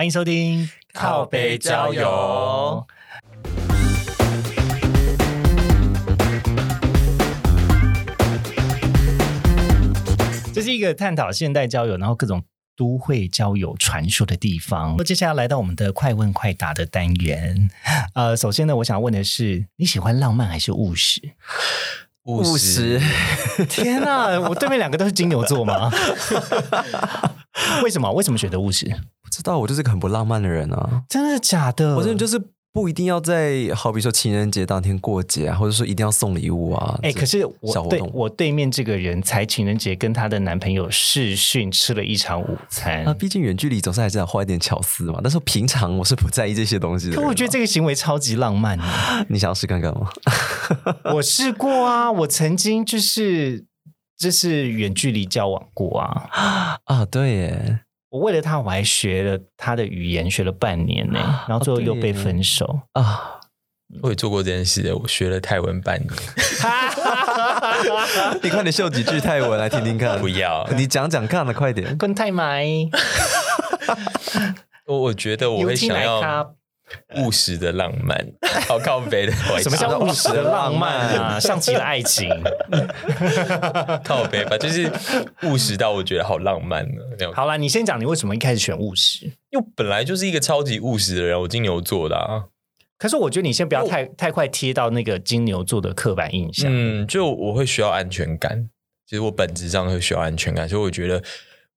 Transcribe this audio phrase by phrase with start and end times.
[0.00, 2.86] 欢迎收听靠北郊游。
[10.60, 12.42] 这是一个探讨现代交友，然后各种
[12.76, 14.94] 都会交友传说的地方。
[14.98, 17.70] 接下来来到我们的快问快答的单元。
[18.14, 21.22] 呃，首先呢，我想要问的是，你喜欢浪漫还是务实？
[22.24, 23.00] 务实，
[23.70, 25.90] 天哪，我对面两个都是金牛座吗？
[27.82, 28.12] 为什么？
[28.12, 28.84] 为什么选择务实？
[29.22, 31.04] 不知道，我就是个很不浪漫的人啊！
[31.08, 31.96] 真的假的？
[31.96, 32.38] 我真的就是
[32.72, 36.98] 不一定要在好比说情人节当天过节啊，或者说一定要送礼物啊。
[37.02, 43.04] 哎、可是我对我对面这个人才情人节跟她的男朋友视讯吃了一场午餐。
[43.04, 45.18] 啊，毕竟远距离总是还是要花一点巧思嘛。
[45.20, 47.16] 但是平常我是不在意这些东西的。
[47.16, 48.84] 可我觉得这个行为超级浪漫的。
[49.28, 50.08] 你想要试看看吗？
[51.14, 53.64] 我试过啊，我曾经就是
[54.16, 56.78] 就是远距离交往过啊。
[56.84, 57.80] 啊，对耶，
[58.10, 62.80] 我为了他，我还学了他的语言，学了半年呢，然后最后又被分手。
[62.92, 63.38] 啊，
[64.02, 66.10] 我也做过这件事，我学了泰文半年。
[68.42, 70.18] 你快点秀几句泰文来听听看。
[70.20, 71.96] 不要你讲讲看了，快点。
[71.96, 72.66] 跟泰买，
[74.86, 76.54] 我我觉得我会想要
[77.16, 78.24] 务实的浪漫，
[78.66, 79.32] 好靠北的。
[79.62, 81.40] 什么叫务实的浪漫啊？
[81.40, 82.28] 像极了爱情，
[84.04, 84.56] 靠北吧？
[84.58, 84.90] 就是
[85.44, 87.02] 务实到我觉得好浪漫呢。
[87.34, 89.26] 好了，你先讲你为什么一开始选务实？
[89.50, 92.44] 因为我本来就是一个超级务实的人，我金牛座的啊。
[92.98, 96.70] 可是我觉得你先不要太太快贴到那个金牛座的刻板印象。
[96.70, 98.68] 嗯，就我会需要安全感，
[99.06, 101.22] 其实我本质上会需要安全感，所以我觉得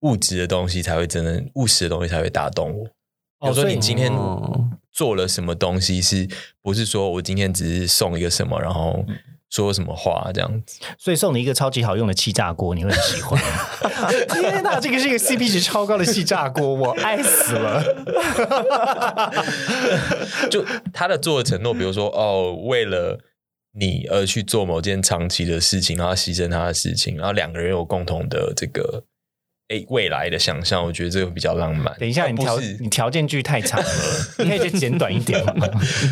[0.02, 2.84] 物质的东西才会真的务实的东西才会打动我。
[3.40, 6.28] 比如说你今天哦做了什么东西，是
[6.62, 9.04] 不是说我今天只是送一个什么，然后
[9.50, 10.80] 说什么话这样子？
[10.98, 13.42] 所以送你一个超级好用的气炸锅，你会很喜欢。
[14.30, 17.84] 天哪，这个是一个 CP 值超高的气炸锅，我爱死了。
[20.50, 20.64] 就
[20.94, 23.20] 他的做的承诺，比如说哦，为了
[23.76, 29.04] 你而去做某件长期的事情，然后牺牲他的事情，然后两个人有共同的这个
[29.74, 31.96] 诶未来的想象，我觉得这个比较浪漫。
[32.00, 33.86] 等一下，你条你条件句太长了，
[34.40, 35.68] 你可以再简短一点吗？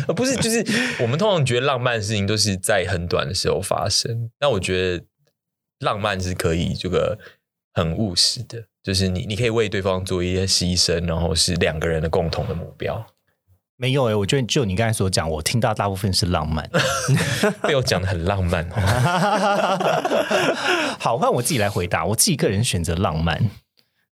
[0.08, 0.64] 而 不是就是
[1.00, 5.04] 我们通常觉得浪漫的事情都是在很短的时候发生，那我觉得
[5.80, 7.18] 浪漫是可以这个
[7.74, 13.04] 很务实的，就是你你可以为对方做一些牺牲，然后是两个人的共同的目标。
[13.82, 16.70] 没有诶、我觉得就你刚才所讲，我听到大部分是浪漫。
[17.66, 18.64] 被我讲的很浪漫。
[18.70, 18.76] 哦，
[21.00, 23.50] 好，换我自己来回答，我自己个人选择浪漫。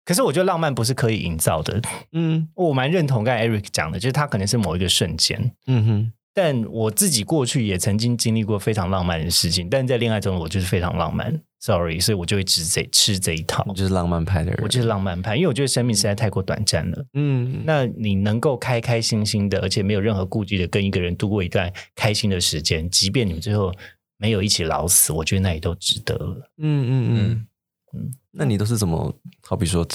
[0.03, 1.79] 可是我觉得浪漫不是可以营造的，
[2.13, 2.47] 嗯。
[2.55, 14.59] 我蛮认同刚才 Eric 讲的，就是他可能是某一个瞬间，嗯哼，但我自己过去也曾经经历过非常浪漫的事情，但在恋爱中我就是非常浪漫，sorry，所以我就会吃这吃这一套我，就是浪漫派的人。
[14.63, 17.05] 我就是浪漫派，因为我觉得生命实在太过短暂了。
[17.13, 23.73] 嗯，那你能够开开心心的，而且没有任何顾忌的跟一个人度过一段开心的时间，即便你们最后
[24.17, 26.51] 没有一起老死，我觉得那也都值得了。
[26.57, 27.47] 嗯嗯嗯嗯
[27.93, 29.87] 嗯，那你都是怎么，好比说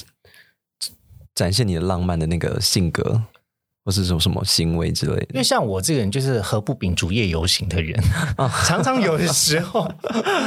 [1.35, 3.23] 展现你的浪漫的那个性格，
[3.85, 5.27] 或是说什么行为之类的？
[5.35, 8.03] 因为像我这个人就是何不秉烛夜游行的人，
[8.67, 9.87] 常常有的时候，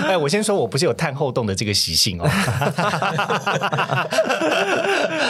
[0.08, 2.28] 哎，我先说我不是有探后洞的这个习性哦。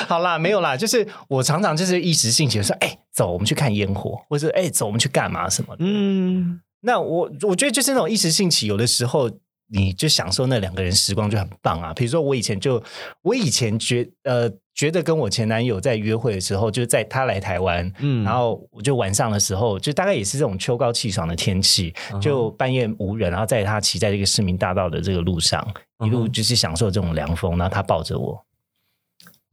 [0.08, 5.84] 好啦，没有啦，就是我常常就是一时兴起说，哎，走，我们去看烟火，或者哎，走，我们去干嘛什么的。
[5.86, 9.30] 嗯那我我觉得就是那种一时兴起，有的时候
[9.70, 11.94] 你就享受那两个人时光就很棒啊。
[11.94, 12.82] 比如说我以前就
[13.22, 25.68] 我以前觉呃觉得跟我前男友在约会的时候，就是在他来台湾，嗯然后我就晚上的时候，就大概也是这种秋高气爽的天气，就半夜无人，然后在他骑在这个市民大道的这个路上，
[26.06, 28.40] 一路就是享受这种凉风，然后他抱着我，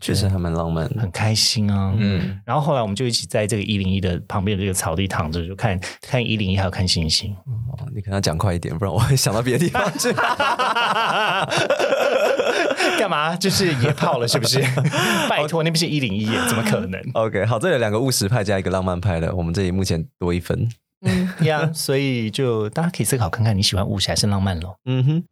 [0.00, 1.00] 确实还蛮浪漫的。
[1.00, 1.94] 很开心啊。
[1.96, 7.34] 嗯，然后后来我们就一起在这个一零一的旁边的这个草地躺着，就看看一零一，还有看星星。
[7.94, 10.12] 哦你跟他讲快一点，不然我会想到别的地方去。
[12.98, 13.36] 干嘛？
[13.36, 14.60] 就是野炮了，是不是？
[15.30, 17.00] 拜托，那不是一零一耶，怎么可能？
[17.14, 20.68] OK，好，这里有两个务实派加一个浪漫派的，我们这里目前多一分。
[21.06, 24.76] 嗯呀，所以就大家可以思考看看，你喜欢务实还是浪漫咯？
[24.86, 25.22] 嗯哼，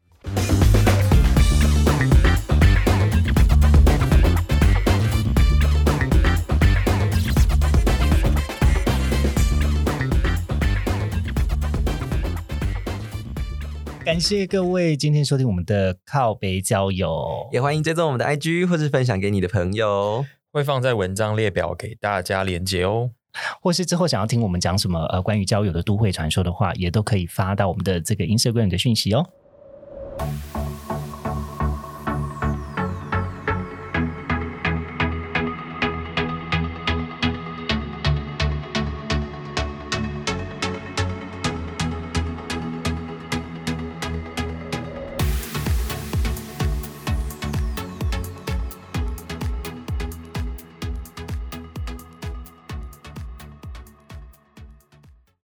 [14.05, 20.25] 感谢各位今天收听我们的靠北交友，也欢迎追踪我们的 IG 或是分享给你的朋友。
[20.51, 23.11] 会放在文章列表给大家连接哦。
[23.61, 29.25] 或是之后想要听我们讲什么呃关于交友的都会传说的话，也都可以发到我们的这个 Instagram 的讯息哦。